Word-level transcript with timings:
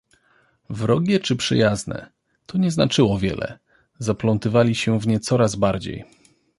Wrogie 0.69 1.19
czy 1.19 1.35
przyjazne— 1.35 2.11
to 2.47 2.57
nie 2.57 2.71
znaczyło 2.71 3.19
wiele: 3.19 3.59
zaplątywali 3.99 4.75
się 4.75 4.99
w 4.99 5.07
nie 5.07 5.19
coraz 5.19 5.55
bardziej. 5.55 6.05